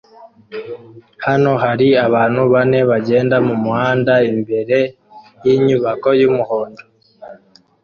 Hano 1.25 1.51
hari 1.63 1.87
abantu 2.05 2.41
bane 2.53 2.79
bagenda 2.89 3.35
mumuhanda 3.47 4.13
imbere 4.31 4.77
yinyubako 5.43 6.09
yumuhondo 6.21 6.81